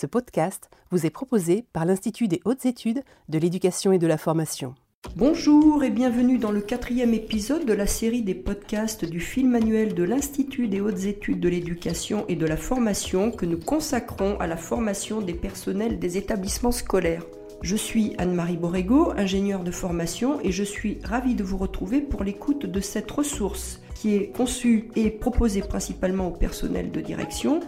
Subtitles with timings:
[0.00, 4.16] Ce podcast vous est proposé par l'Institut des hautes études de l'éducation et de la
[4.16, 4.76] formation.
[5.16, 9.94] Bonjour et bienvenue dans le quatrième épisode de la série des podcasts du film annuel
[9.94, 14.46] de l'Institut des hautes études de l'éducation et de la formation que nous consacrons à
[14.46, 17.24] la formation des personnels des établissements scolaires.
[17.62, 22.22] Je suis Anne-Marie Borrego, ingénieure de formation, et je suis ravie de vous retrouver pour
[22.22, 27.58] l'écoute de cette ressource qui est conçue et proposée principalement au personnel de direction,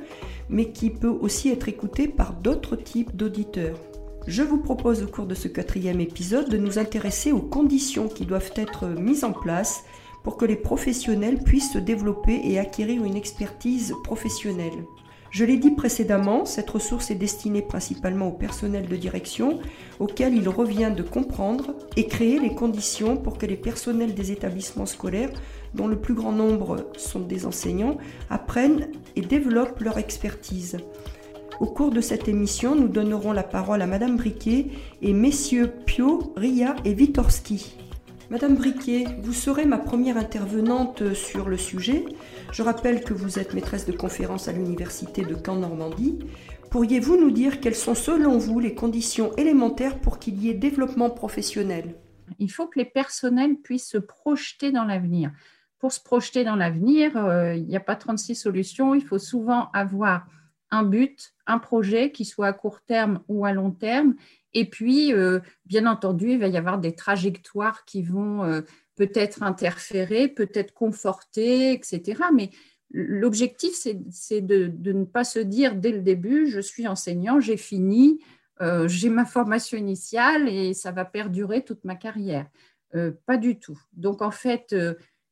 [0.51, 3.79] mais qui peut aussi être écoutée par d'autres types d'auditeurs.
[4.27, 8.27] Je vous propose au cours de ce quatrième épisode de nous intéresser aux conditions qui
[8.27, 9.85] doivent être mises en place
[10.23, 14.85] pour que les professionnels puissent se développer et acquérir une expertise professionnelle.
[15.31, 19.61] Je l'ai dit précédemment, cette ressource est destinée principalement au personnel de direction,
[20.01, 24.87] auquel il revient de comprendre et créer les conditions pour que les personnels des établissements
[24.87, 25.31] scolaires,
[25.75, 30.79] dont le plus grand nombre sont des enseignants, apprennent et développent leur expertise.
[31.61, 34.69] Au cours de cette émission, nous donnerons la parole à Madame Briquet
[35.03, 37.77] et messieurs Pio, Ria et Vitorski.
[38.31, 42.05] Madame Briquet, vous serez ma première intervenante sur le sujet.
[42.53, 46.21] Je rappelle que vous êtes maîtresse de conférence à l'Université de Caen-Normandie.
[46.71, 51.11] Pourriez-vous nous dire quelles sont selon vous les conditions élémentaires pour qu'il y ait développement
[51.11, 51.97] professionnel?
[52.39, 55.33] Il faut que les personnels puissent se projeter dans l'avenir.
[55.81, 58.95] Pour se projeter dans l'avenir, euh, il n'y a pas 36 solutions.
[58.95, 60.27] Il faut souvent avoir
[60.71, 64.15] un but, un projet qui soit à court terme ou à long terme.
[64.53, 68.61] Et puis, euh, bien entendu, il va y avoir des trajectoires qui vont euh,
[68.95, 72.25] peut-être interférer, peut-être conforter, etc.
[72.35, 72.51] Mais
[72.91, 73.73] l'objectif,
[74.11, 78.21] c'est de, ne pas se dire dès le début, je suis enseignant, j'ai fini,
[78.87, 82.47] j'ai ma formation initiale et ça va perdurer toute ma carrière.
[83.25, 83.81] Pas du tout.
[83.95, 84.75] Donc, en fait,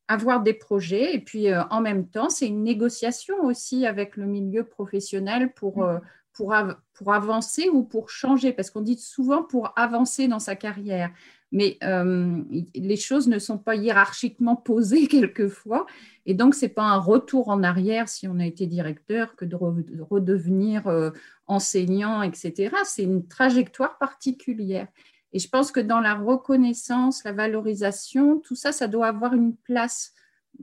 [0.09, 4.65] avoir des projets et puis en même temps, c'est une négociation aussi avec le milieu
[4.65, 5.87] professionnel pour,
[6.33, 6.55] pour,
[6.95, 11.11] pour avancer ou pour changer, parce qu'on dit souvent pour avancer dans sa carrière
[11.51, 12.43] mais euh,
[12.75, 15.87] les choses ne sont pas hiérarchiquement posées quelquefois.
[16.27, 19.45] Et donc, ce n'est pas un retour en arrière si on a été directeur que
[19.45, 21.11] de, redevenir euh,
[21.47, 22.75] enseignant, etc.
[22.85, 24.89] C'est une trajectoire particulière.
[25.33, 29.55] Et je pense que dans la reconnaissance, la valorisation, tout ça, ça doit avoir une
[29.57, 30.13] place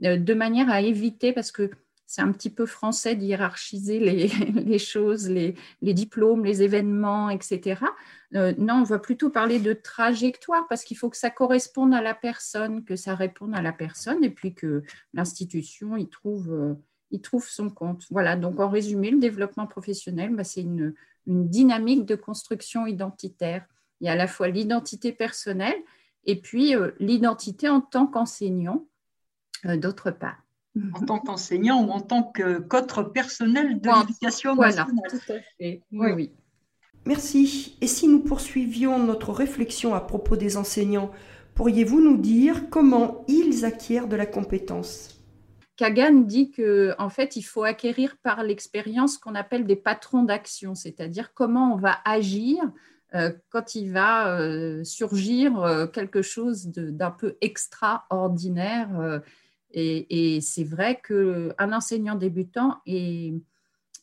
[0.04, 1.70] euh, de manière à éviter, parce que
[2.06, 7.80] c'est un petit peu français d'hiérarchiser les, les, choses, les, diplômes, les événements, etc.
[8.34, 12.02] Euh, non, on va plutôt parler de trajectoire parce qu'il faut que ça corresponde à
[12.02, 14.82] la personne, que ça réponde à la personne et puis que
[15.14, 18.04] l'institution y trouve, euh, trouve son compte.
[18.10, 20.94] Voilà, donc en résumé, le développement professionnel, bah, c'est une,
[21.28, 23.66] dynamique de construction identitaire.
[24.00, 25.76] Il y a à la fois l'identité personnelle
[26.24, 28.86] et puis euh, l'identité en tant qu'enseignant,
[29.64, 30.42] d'autre part.
[30.94, 34.94] En tant qu'enseignant ou en tant qu'autre personnel de l'éducation nationale.
[34.94, 35.82] Voilà, tout à fait.
[35.90, 36.12] oui.
[36.12, 36.32] oui.
[37.06, 37.78] Merci.
[37.80, 41.12] Et si nous poursuivions notre réflexion à propos des enseignants,
[41.54, 45.16] pourriez-vous nous dire comment ils acquièrent de la compétence?
[45.76, 50.74] Kagan dit que en fait, il faut acquérir par l'expérience qu'on appelle des patrons d'action,
[50.74, 52.70] c'est-à-dire comment on va agir euh,
[53.50, 59.22] quand il va euh, surgir euh, quelque chose d'un peu extraordinaire.
[59.72, 63.34] et, c'est vrai qu'un enseignant débutant est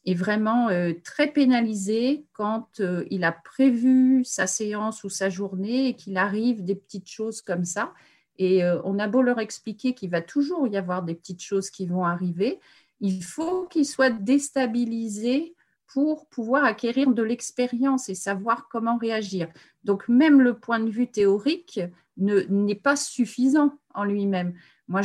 [0.05, 5.89] est vraiment euh, très pénalisé quand euh, il a prévu sa séance ou sa journée
[5.89, 7.93] et qu'il arrive des petites choses comme ça.
[8.37, 11.69] Et euh, on a beau leur expliquer qu'il va toujours y avoir des petites choses
[11.69, 12.59] qui vont arriver,
[12.99, 15.55] il faut qu'ils soient déstabilisés
[15.87, 19.47] pour pouvoir acquérir de l'expérience et savoir comment réagir.
[19.83, 21.79] Donc même le point de vue théorique
[22.17, 24.53] n'est pas suffisant en lui-même.
[24.87, 25.01] Moi,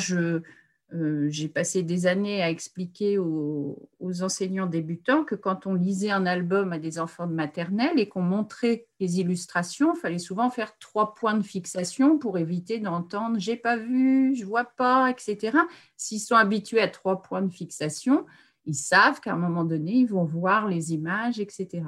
[0.94, 6.24] euh, j'ai passé des années à expliquer aux, enseignants débutants que quand on lisait un
[6.24, 10.78] album à des enfants de maternelle et qu'on montrait les illustrations, il fallait souvent faire
[10.78, 15.58] trois points de fixation pour éviter d'entendre j'ai pas vu, je vois pas, etc.
[15.96, 18.24] S'ils sont habitués à trois points de fixation,
[18.68, 21.82] ils savent qu'à un moment donné, ils vont voir les images, etc.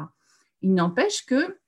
[0.63, 1.59] Il n'empêche que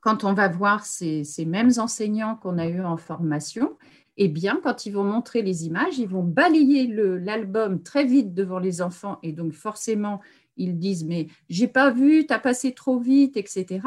[0.00, 3.76] quand on va voir ces, ces mêmes enseignants qu'on a eus en formation,
[4.16, 8.58] eh bien, quand ils vont montrer les images, ils vont balayer l'album très vite devant
[8.58, 10.20] les enfants et donc forcément,
[10.56, 13.80] ils disent mais j'ai pas vu, tu as passé trop vite, etc.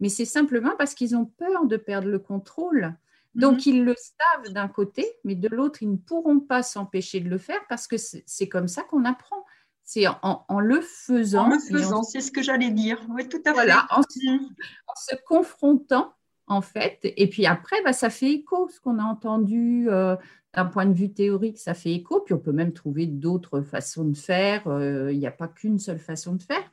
[0.00, 2.94] Mais c'est simplement parce qu'ils ont peur de perdre le contrôle.
[3.34, 3.72] Donc, mhm.
[3.72, 7.38] ils le savent d'un côté, mais de l'autre, ils ne pourront pas s'empêcher de le
[7.38, 9.43] faire parce que c'est comme ça qu'on apprend.
[9.84, 11.44] C'est en, le faisant.
[11.44, 13.04] En le faisant, c'est ce que j'allais dire.
[13.10, 13.52] Oui, tout à fait.
[13.52, 16.14] Voilà, en se confrontant
[16.46, 16.98] en fait.
[17.02, 20.16] Et puis après, bah, ça fait écho, ce qu'on a entendu euh,
[20.54, 22.20] d'un point de vue théorique, ça fait écho.
[22.20, 24.66] Puis on peut même trouver d'autres façons de faire.
[24.68, 26.70] Euh, il n'y a pas qu'une seule façon de faire.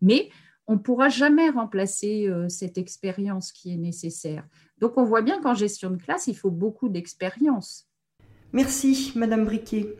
[0.00, 0.30] Mais
[0.66, 4.44] on ne pourra jamais remplacer euh, cette expérience qui est nécessaire.
[4.78, 7.88] Donc on voit bien qu'en gestion de classe, il faut beaucoup d'expérience.
[8.52, 9.96] Merci, Madame Briquet.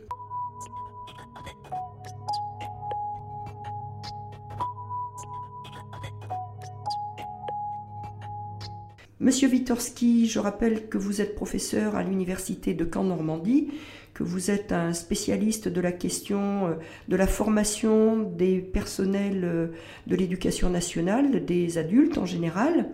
[9.23, 13.69] Monsieur Witorski, je rappelle que vous êtes professeur à l'Université de Caen-Normandie,
[14.13, 16.73] que vous êtes un spécialiste de la question euh,
[17.07, 19.67] de la formation des personnels euh,
[20.07, 22.89] de l'éducation nationale, des adultes en général.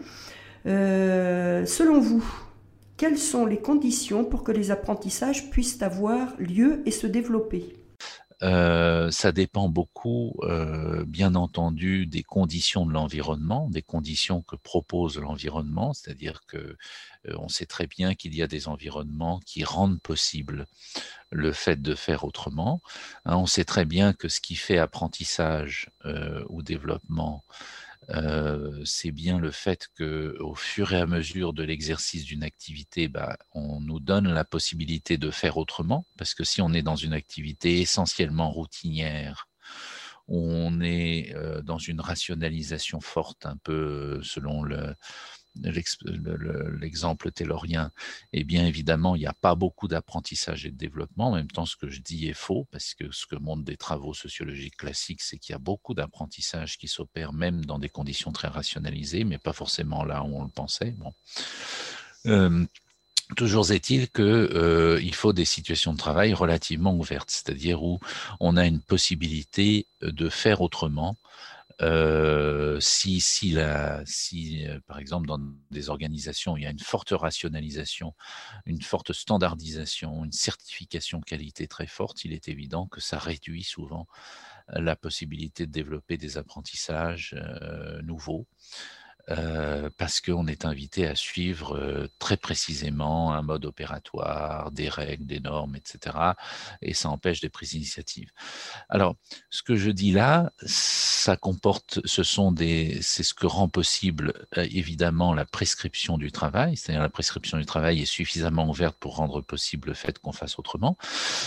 [0.68, 2.24] Euh, selon vous,
[2.96, 7.76] quelles sont les conditions pour que les apprentissages puissent avoir lieu et se développer?
[8.42, 15.18] Euh, ça dépend beaucoup, euh, bien entendu, des conditions de l'environnement, des conditions que propose
[15.18, 20.02] l'environnement, c'est-à-dire que euh, on sait très bien qu'il y a des environnements qui rendent
[20.02, 20.68] possible
[21.32, 22.82] le fait de faire autrement.
[23.26, 25.92] Hein, on sait très bien que ce qui fait apprentissage
[26.50, 27.44] ou développement,
[28.86, 33.38] c'est bien le fait que, au fur et à mesure de l'exercice d'une activité, bah,
[33.54, 37.14] on nous donne la possibilité de faire autrement, parce que si on est dans une
[37.14, 39.48] activité essentiellement routinière,
[40.28, 41.34] on est
[41.64, 44.96] dans une rationalisation forte, un peu selon le,
[45.56, 47.92] l'exemple taylorien,
[48.34, 51.28] eh bien évidemment, il n'y a pas beaucoup d'apprentissage et de développement.
[51.28, 53.78] En même temps, ce que je dis est faux, parce que ce que montrent des
[53.78, 58.31] travaux sociologiques classiques, c'est qu'il y a beaucoup d'apprentissage qui s'opère même dans des conditions
[58.31, 60.92] très rationalisées, mais pas forcément là où on le pensait.
[60.92, 61.13] Bon.
[62.25, 62.66] Euh,
[63.36, 68.00] toujours est-il qu'il euh, faut des situations de travail relativement ouvertes, c'est-à-dire où
[68.40, 71.18] on a une possibilité de faire autrement,
[71.81, 75.40] euh, si, si, la, si, euh, par exemple, dans
[75.72, 78.14] des organisations, il y a une forte rationalisation,
[78.66, 84.08] une forte standardisation, une certification qualité très forte, il est évident que ça réduit souvent
[84.74, 88.46] la possibilité de développer des apprentissages euh, nouveaux.
[89.31, 95.26] Euh, parce qu'on est invité à suivre euh, très précisément un mode opératoire, des règles,
[95.26, 96.16] des normes, etc.
[96.81, 98.31] Et ça empêche des prises d'initiative.
[98.90, 99.16] Alors,
[99.52, 104.34] ce que je dis là, ça comporte, ce sont des, c'est ce que rend possible
[104.58, 109.18] euh, évidemment la prescription du travail, c'est-à-dire la prescription du travail est suffisamment ouverte pour
[109.18, 110.98] rendre possible le fait qu'on fasse autrement,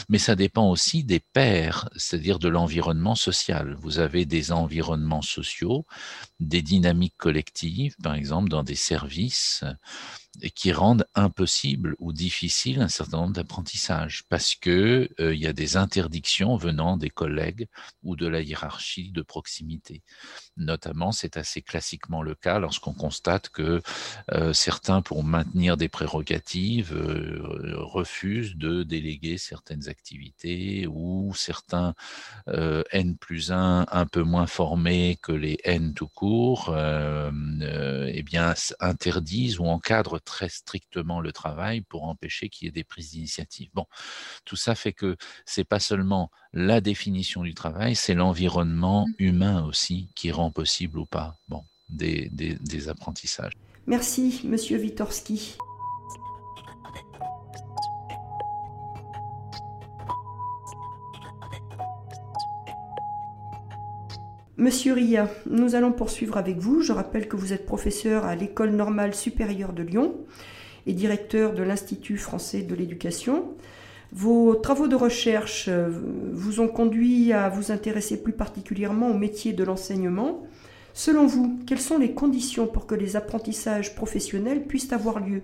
[0.08, 3.74] mais ça dépend aussi des pairs, c'est-à-dire de l'environnement social.
[3.80, 5.84] Vous avez des environnements sociaux,
[6.48, 9.64] des dynamiques collectives par exemple, dans des services
[10.40, 15.46] et qui rendent impossible ou difficile un certain nombre d'apprentissages parce que euh, il y
[15.46, 17.68] a des interdictions venant des collègues
[18.02, 20.02] ou de la hiérarchie de proximité.
[20.56, 23.82] Notamment, c'est assez classiquement le cas lorsqu'on constate que
[24.32, 31.94] euh, certains, pour maintenir des prérogatives, euh, refusent de déléguer certaines activités ou certains
[32.46, 39.58] N plus 1 un peu moins formés que les N tout court, eh bien, interdisent
[39.58, 43.70] ou encadrent très strictement le travail pour empêcher qu'il y ait des prises d'initiative.
[43.74, 43.86] Bon,
[44.44, 45.16] tout ça fait que
[45.46, 49.12] c'est pas seulement la définition du travail, c'est l'environnement mmh.
[49.18, 53.52] humain aussi qui rend possible ou pas bon, des, des, des apprentissages.
[53.86, 55.56] Merci, Monsieur Witorski.
[64.62, 66.82] Monsieur Ria, nous allons poursuivre avec vous.
[66.82, 70.14] Je rappelle que vous êtes professeur à l'École normale supérieure de Lyon
[70.86, 73.56] et directeur de l'Institut français de l'éducation.
[74.12, 75.90] Vos travaux de recherche euh,
[76.30, 80.46] vous ont conduit à vous intéresser plus particulièrement au métier de l'enseignement.
[80.94, 85.42] Selon vous, quelles sont les conditions pour que les apprentissages professionnels puissent avoir lieu?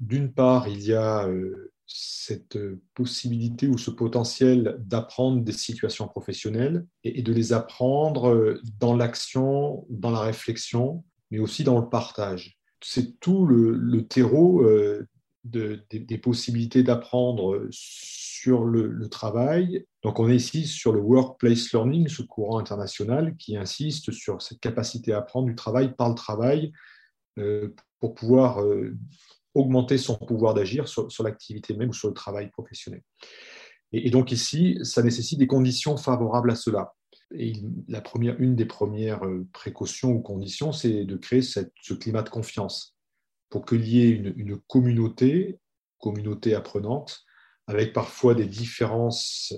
[0.00, 2.58] D'une part, il y a euh, cette
[2.94, 10.10] possibilité ou ce potentiel d'apprendre des situations professionnelles et, de les apprendre dans l'action, dans
[10.10, 12.58] la réflexion, mais aussi dans le partage.
[12.82, 15.06] C'est tout le, terreau euh,
[15.44, 19.84] des, possibilités d'apprendre sur le, travail.
[20.02, 24.60] Donc on est ici sur le workplace learning, ce courant international qui insiste sur cette
[24.60, 26.72] capacité à apprendre du travail par le travail
[27.38, 28.96] euh, pour pouvoir euh,
[29.54, 33.02] augmenter son pouvoir d'agir sur, l'activité même ou sur le travail professionnel.
[33.92, 36.94] Et, donc ici, ça nécessite des conditions favorables à cela.
[37.36, 37.52] Et
[37.88, 42.28] la première, une des premières euh, précautions ou conditions, c'est de créer ce climat de
[42.28, 42.96] confiance
[43.50, 45.58] pour qu'il y ait une communauté,
[45.98, 47.24] communauté apprenante,
[47.66, 49.54] avec parfois des différences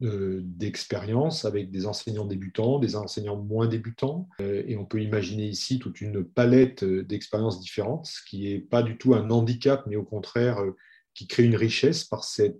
[0.00, 4.28] d'expérience avec des enseignants débutants, des enseignants moins débutants.
[4.40, 8.58] Euh, et on peut imaginer ici toute une palette euh, d'expériences différentes, ce qui n'est
[8.58, 10.76] pas du tout un handicap, mais au contraire euh,
[11.16, 12.54] qui crée une richesse par ces,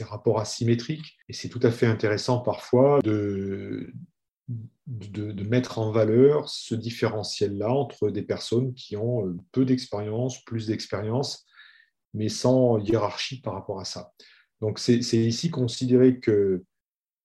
[0.00, 1.16] rapports asymétriques.
[1.28, 3.92] Et c'est tout à fait intéressant parfois de,
[5.42, 11.46] mettre en valeur ce différentiel-là entre des personnes qui ont euh, peu d'expérience, plus d'expérience,
[12.12, 14.12] mais sans hiérarchie par rapport à ça.
[14.60, 16.64] Donc c'est ici considérer que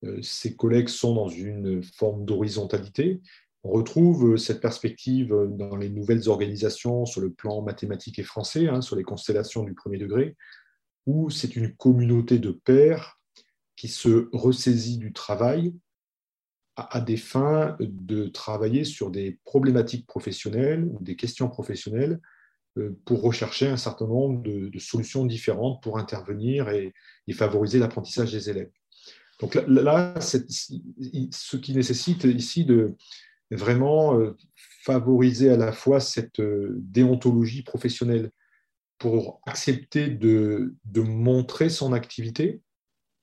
[0.04, 3.22] euh, ces collègues sont dans une forme d'horizontalité.
[3.64, 8.68] On retrouve euh, cette perspective dans les nouvelles organisations sur le plan mathématique et français,
[8.68, 10.36] hein, sur les constellations du premier degré,
[11.06, 13.20] où c'est une communauté de pairs
[13.76, 15.74] qui se ressaisit du travail
[16.76, 22.41] à, des fins de travailler sur des problématiques professionnelles ou des questions professionnelles euh,
[23.06, 26.94] pour rechercher un certain nombre de, solutions différentes pour intervenir et,
[27.34, 28.72] favoriser l'apprentissage des élèves.
[29.40, 32.96] Donc là, ce qui nécessite ici de
[33.50, 34.38] vraiment euh,
[34.84, 38.32] favoriser à la fois cette euh, déontologie professionnelle
[38.98, 42.62] pour accepter de, de montrer son activité,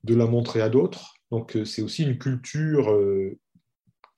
[0.05, 1.15] de la montrer à d'autres.
[1.31, 2.91] Donc c'est aussi une culture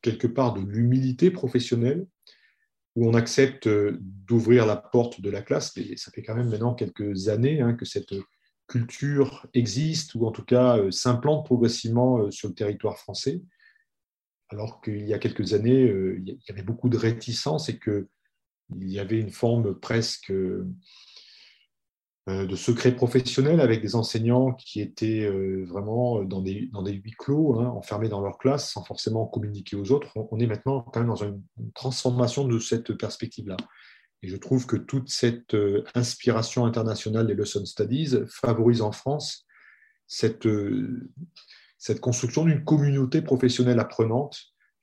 [0.02, 2.06] quelque part de l'humilité professionnelle,
[3.00, 5.74] où on accepte euh, d'ouvrir la porte de la classe.
[5.78, 8.14] Et ça fait quand même maintenant quelques années hein, que cette
[8.68, 13.40] culture existe, ou en tout cas euh, s'implante progressivement euh, sur le territoire français,
[14.50, 18.06] alors qu'il y a quelques années, il y avait beaucoup de réticence et qu'il
[18.82, 20.32] y avait une forme presque
[22.46, 27.14] de secrets professionnels avec des enseignants qui étaient euh, vraiment dans des, dans des huis
[27.18, 30.12] clos, hein, enfermés dans leur classe, sans forcément communiquer aux autres.
[30.16, 31.42] On est maintenant quand même dans une
[31.74, 33.56] transformation de cette perspective-là.
[34.22, 39.46] Et je trouve que toute cette euh, inspiration internationale des Lesson Studies favorise en France
[40.06, 40.48] cette,
[41.78, 44.38] cette construction d'une communauté professionnelle apprenante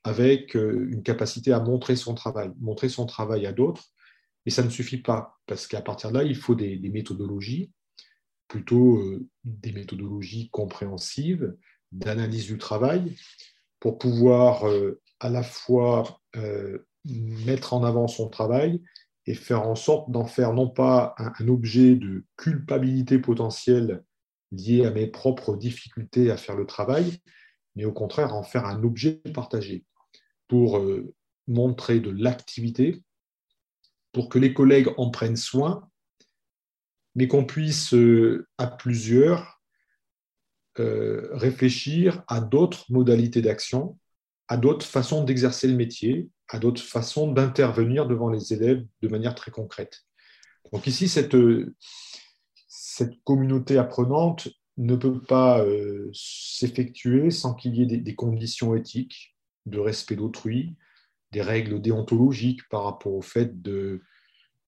[0.06, 3.84] avec une capacité à montrer son travail, montrer son travail à d'autres
[4.48, 7.70] mais ça ne suffit pas, parce qu'à partir de là, il faut des, méthodologies,
[8.48, 11.54] plutôt euh, des méthodologies compréhensives,
[11.92, 13.18] d'analyse du travail,
[13.82, 16.88] pour pouvoir euh, à la fois euh,
[17.46, 18.82] mettre en avant son travail
[19.26, 24.02] et faire en sorte d'en faire non pas un, objet de culpabilité potentielle
[24.54, 27.20] lié à mes propres difficultés à faire le travail,
[27.76, 29.84] mais au contraire en faire un objet partagé
[30.48, 30.82] pour
[31.48, 33.04] montrer de l'activité,
[34.18, 35.88] pour que les collègues en prennent soin,
[37.14, 39.62] mais qu'on puisse euh, à plusieurs
[40.80, 44.00] euh, réfléchir à d'autres modalités d'action,
[44.48, 49.36] à d'autres façons d'exercer le métier, à d'autres façons d'intervenir devant les élèves de manière
[49.36, 50.02] très concrète.
[50.74, 51.38] Donc ici, cette,
[52.68, 54.48] cette communauté apprenante
[54.78, 60.76] ne peut pas euh, s'effectuer sans qu'il y ait des, conditions éthiques de respect d'autrui,
[61.38, 64.02] des règles déontologiques par rapport au fait de,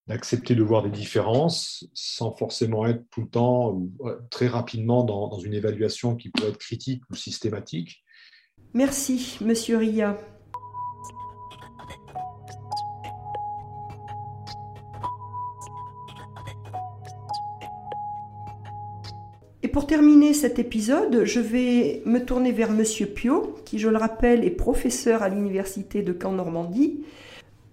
[0.05, 3.91] d'accepter de voir des différences sans forcément être tout le temps ou
[4.29, 8.03] très rapidement dans, dans une évaluation qui peut être critique ou systématique.
[8.75, 10.15] Merci, Monsieur Ria.
[19.79, 24.43] Pour terminer cet épisode, je vais me tourner vers Monsieur Pio, qui, je le rappelle,
[24.43, 27.05] est professeur à l'Université de Caen-Normandie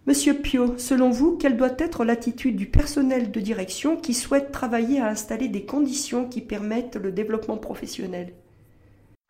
[0.07, 5.01] Monsieur Pio, selon vous, quelle doit être l'attitude du personnel de direction qui souhaite travailler
[5.01, 8.35] à installer des conditions qui permettent le développement professionnel?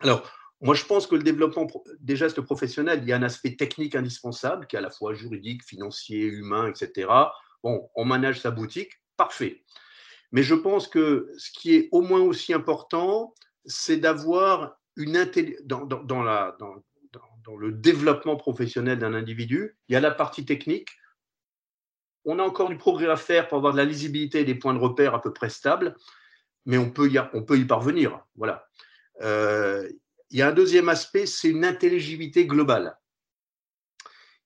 [0.01, 0.31] Alors,
[0.61, 1.65] moi, je pense que le développement
[1.99, 5.15] des gestes professionnels, il y a un aspect technique indispensable, qui est à la fois
[5.15, 7.09] juridique, financier, humain, etc.
[7.63, 9.63] Bon, on manage sa boutique, parfait.
[10.31, 13.33] Mais je pense que ce qui est au moins aussi important,
[13.65, 16.03] c'est d'avoir une intelligence dans, dans,
[17.47, 19.77] dans le développement professionnel d'un individu.
[19.87, 20.89] Il y a la partie technique.
[22.25, 24.73] On a encore du progrès à faire pour avoir de la lisibilité et des points
[24.73, 25.95] de repère à peu près stables,
[26.65, 28.19] mais on peut y, on peut y parvenir.
[28.35, 28.67] Voilà.
[29.21, 29.89] Euh,
[30.29, 32.97] il y a un deuxième aspect, c'est une intelligibilité globale.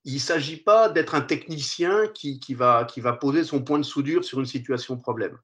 [0.03, 3.79] Il ne s'agit pas d'être un technicien qui, qui, va, qui va poser son point
[3.79, 5.37] de soudure sur une situation problème.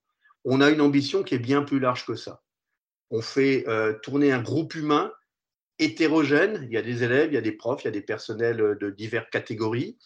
[0.50, 2.42] On a une ambition qui est bien plus large que ça.
[3.12, 5.12] On fait euh, tourner un groupe humain
[5.78, 6.62] hétérogène.
[6.64, 8.62] Il y a des élèves, il y a des profs, il y a des personnels
[8.62, 9.98] euh, de diverses catégories.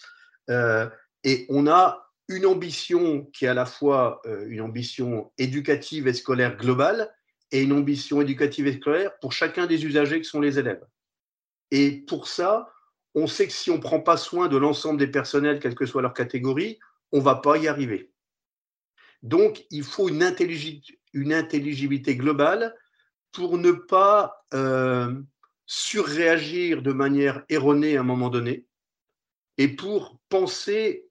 [0.49, 0.89] Euh,
[1.23, 6.57] et on a une ambition qui est à la fois une ambition éducative et scolaire
[6.57, 7.13] globale
[7.51, 10.83] et une ambition éducative et scolaire pour chacun des usagers qui sont les élèves.
[11.69, 12.71] Et pour ça,
[13.13, 15.85] on sait que si on ne prend pas soin de l'ensemble des personnels, quelle que
[15.85, 16.79] soit leur catégorie,
[17.11, 18.10] on ne va pas y arriver.
[19.23, 22.75] Donc, il faut une, intelligibilité globale
[23.31, 24.45] pour ne pas
[25.65, 28.65] surréagir de manière erronée à un moment donné
[29.57, 31.07] et pour penser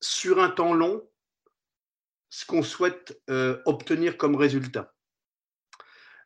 [0.00, 1.06] sur un temps long
[2.30, 4.94] ce qu'on souhaite euh, obtenir comme résultat.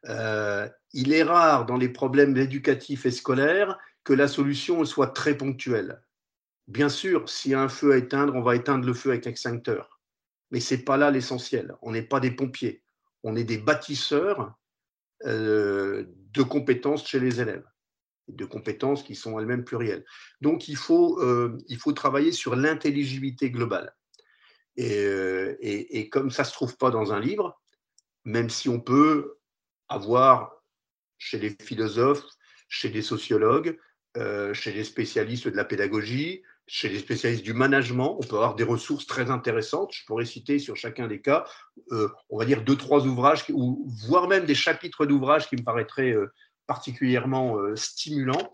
[0.07, 5.37] Euh, il est rare dans les problèmes éducatifs et scolaires que la solution soit très
[5.37, 6.03] ponctuelle.
[6.67, 9.25] Bien sûr, s'il y a un feu à éteindre, on va éteindre le feu avec
[9.25, 9.98] l'extincteur.
[10.51, 11.75] Mais ce n'est pas là l'essentiel.
[11.83, 12.83] On n'est pas des pompiers.
[13.23, 14.55] On est des bâtisseurs
[15.27, 17.65] euh, de compétences chez les élèves,
[18.29, 20.05] de compétences qui sont elles-mêmes plurielles.
[20.41, 23.95] Donc, il faut, euh, il faut travailler sur l'intelligibilité globale.
[24.79, 27.61] Euh, et, et, comme ça ne se trouve pas dans un livre,
[28.25, 29.39] même si on peut
[29.89, 30.63] avoir
[31.17, 32.25] chez les philosophes,
[32.69, 33.79] chez les sociologues,
[34.53, 38.63] chez les spécialistes de la pédagogie, chez les spécialistes du management, on peut avoir des
[38.63, 39.91] ressources très intéressantes.
[39.95, 41.47] Je pourrais citer sur chacun des cas,
[41.93, 45.63] euh, on va dire deux, trois ouvrages, ou voire même des chapitres d'ouvrages qui me
[45.63, 46.31] paraîtraient euh,
[46.67, 48.53] particulièrement euh, stimulants.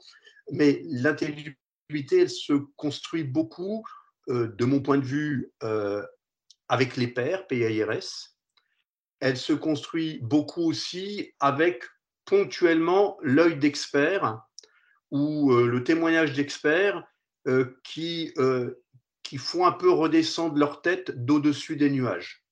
[0.52, 3.84] Mais l'intelligibilité, elle se construit beaucoup,
[4.26, 5.52] de mon point de vue,
[6.68, 8.30] avec les pairs, PIRS.
[9.20, 11.84] Elle se construit beaucoup aussi avec
[12.24, 14.42] ponctuellement l'œil d'expert
[15.10, 17.04] ou le témoignage d'experts
[17.46, 18.82] euh, qui, euh,
[19.22, 22.42] qui font un peu redescendre leur tête d'au-dessus des nuages.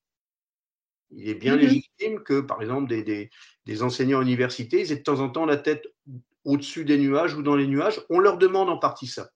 [1.10, 1.62] Il est bien mhm.
[1.62, 3.30] légitime que, par exemple, des,
[3.66, 5.86] des, enseignants à l'université, ils aient de temps en temps la tête
[6.44, 8.02] au-dessus des nuages ou dans les nuages.
[8.10, 9.30] On leur demande en partie ça.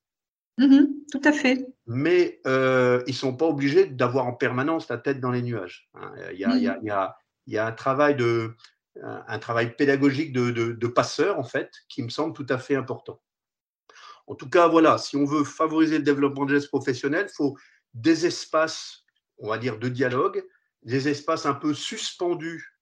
[0.59, 1.67] Mhm, tout à fait.
[1.87, 5.89] Mais euh, ils ne sont pas obligés d'avoir en permanence la tête dans les nuages.
[5.95, 6.13] Hein.
[6.33, 8.55] Il y a, il y a, il y a, il y a un, travail de,
[9.03, 12.75] un travail pédagogique de, de, de passeur, en fait, qui me semble tout à fait
[12.75, 13.21] important.
[14.27, 17.57] En tout cas, voilà, si on veut favoriser le développement de gestes professionnels, il faut
[17.95, 19.05] des espaces,
[19.39, 20.45] on va dire, de dialogue,
[20.83, 22.77] des espaces un peu suspendus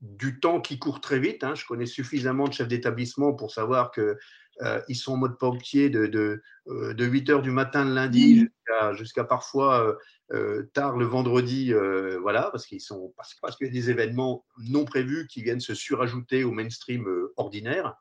[0.00, 1.44] du temps qui court très vite.
[1.44, 1.54] Hein.
[1.54, 4.16] Je connais suffisamment de chefs d'établissement pour savoir qu'ils
[4.62, 8.48] euh, sont en mode pompier de, de, 8 euh, h du matin le lundi
[8.92, 9.96] jusqu'à parfois
[10.32, 11.72] euh, tard le vendredi,
[12.20, 15.60] voilà, parce qu'ils sont parce, parce qu'il y a des événements non prévus qui viennent
[15.60, 17.94] se surajouter au mainstream ordinaire.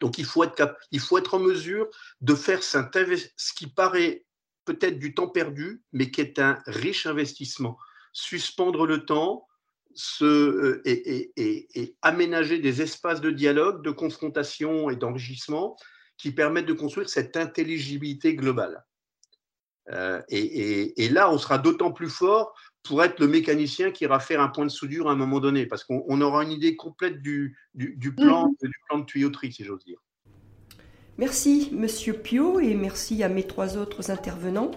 [0.00, 1.00] Donc il faut être, il
[1.34, 1.88] en mesure
[2.20, 4.24] de faire ce qui paraît
[4.64, 7.78] peut-être du temps perdu, mais qui est un riche investissement.
[8.12, 9.48] Suspendre le temps
[10.22, 15.76] euh, et, aménager des espaces de dialogue, de confrontation et d'enrichissement
[16.16, 18.84] qui permettent de construire cette intelligibilité globale.
[19.90, 24.40] Euh, et, là, on sera d'autant plus fort pour être le mécanicien qui ira faire
[24.40, 27.56] un point de soudure à un moment donné, parce qu'on aura une idée complète du,
[28.16, 28.68] plan, mhm.
[28.68, 29.98] du plan de tuyauterie, si j'ose dire.
[31.18, 34.70] Merci, Monsieur Pio, et merci à mes trois autres intervenants.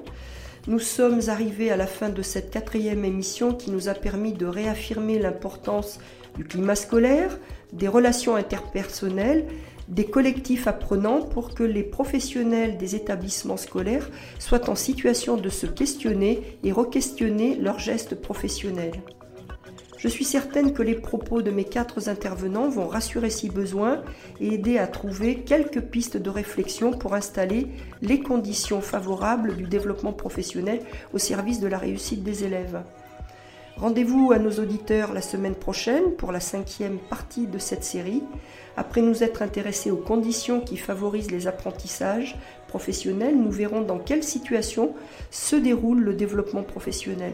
[0.68, 4.46] Nous sommes arrivés à la fin de cette quatrième émission qui nous a permis de
[4.46, 6.00] réaffirmer l'importance
[6.36, 7.38] du climat scolaire,
[7.72, 9.46] des relations interpersonnelles
[9.88, 15.65] des collectifs apprenants pour que les professionnels des établissements scolaires soient en situation de se
[15.65, 19.02] questionner et re-questionner leurs gestes professionnels.
[19.98, 24.04] Je suis certaine que les propos de mes quatre intervenants vont rassurer si besoin
[24.39, 27.67] et aider à trouver quelques pistes de réflexion pour installer
[28.02, 30.82] les conditions favorables du développement professionnel
[31.13, 32.84] au service de la réussite des élèves.
[33.77, 38.23] Rendez-vous à nos auditeurs la semaine prochaine pour la cinquième partie de cette série
[38.77, 44.23] après nous être intéressés aux conditions qui favorisent les apprentissages professionnels, nous verrons dans quelle
[44.23, 44.93] situation
[45.29, 47.33] se déroule le développement professionnel.